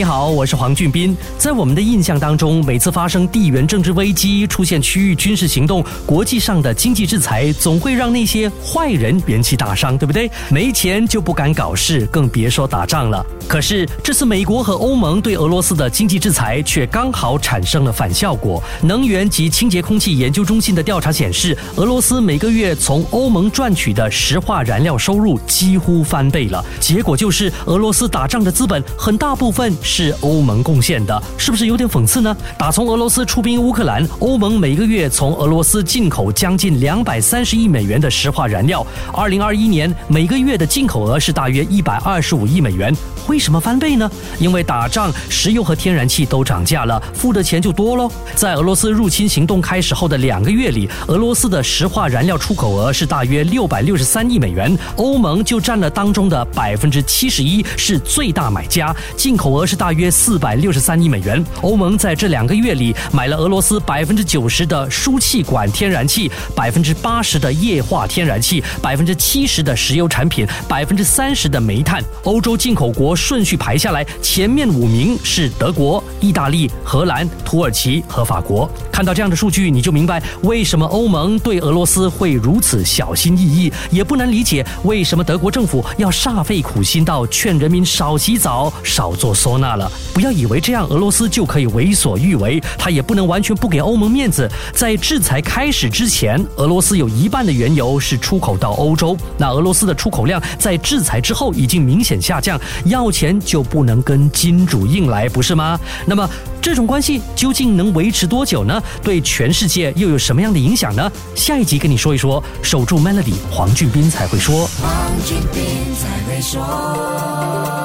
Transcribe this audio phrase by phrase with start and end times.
[0.00, 1.14] 你好，我是黄俊斌。
[1.36, 10.30] 在我们的印象当中，每次发生地缘政治危机、出现区域军事行动、国际上的经济制裁，总会让那些坏人元气大伤，对不对？
[10.48, 13.22] 没钱就不敢搞事，更别说打仗了。
[13.46, 18.62] 可是这次美国和欧盟对俄罗斯的经济制裁，却刚好产生了反效果。
[18.80, 26.64] 能源及清洁空气研究中心的调查显示，俄罗斯每个月从欧盟赚取的石化燃料收入几乎翻倍了。
[26.80, 29.70] 结果就是，俄罗斯打仗的资本很大部分。
[29.90, 32.34] 是欧盟贡献的，是不是有点讽刺呢？
[32.56, 38.86] 打从俄罗斯出兵乌克兰，欧盟每个月从俄罗斯进口将近两百三十亿美元的石化燃料。
[39.12, 42.94] 二零二一年每个月的进口额是大约一百二十五亿美元。
[43.26, 44.08] 为什么翻倍呢？
[44.38, 48.08] 因为打仗，石油和天然气都涨价了，付的钱就多喽。
[48.36, 61.42] 在俄罗斯入侵行动开始后的两个月里，俄罗斯的石化燃料出口额是大约六百六十三亿美元，欧盟就占了当中的百分之七十一，是最大买家，进口额是大约四百六十三亿美元。
[61.62, 72.04] 欧盟在这两个月里买了俄罗斯百分之九十的输气管天然气，百分之八十的液化天然气，百分之七十的石油产品，百分之三十的煤炭。
[72.24, 73.16] 欧洲进口国。
[73.30, 78.68] 顺序排下来，前面五名是德国、意大利、荷兰、土耳其和法国。
[78.90, 89.92] 看到这样的数据，你就明白为什么欧盟对俄罗斯会如此小心翼翼，也不难理解为什么德国政府要煞费苦心到劝人民少洗澡、少做收了。
[90.14, 94.50] 不要以为这样俄罗斯就可以为所欲为，他也不能完全不给欧盟面子。
[94.72, 103.10] 在制裁开始之前，俄罗斯有一半的原油是出口到欧洲，那俄罗斯的出口量在制裁之后已经明显下降，要。
[103.10, 105.76] 钱就不能跟金主硬来，不是吗？
[106.06, 106.30] 那么
[106.62, 108.80] 这种关系究竟能维持多久呢？
[109.02, 111.10] 对全世界又有什么样的影响呢？
[111.34, 112.40] 下一集跟你说一说。
[112.62, 114.68] 守住 Melody，黄俊斌才会说。
[114.80, 115.62] 黄俊斌
[115.96, 117.79] 才会说。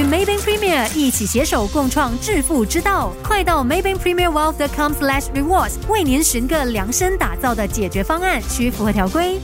[0.00, 9.38] 与 Maybank Premier 一起携手共创致富之道，快到 Maybank Premier Wealth.com/slash rewards 为您寻个量身打造的解决方案，需符合条规。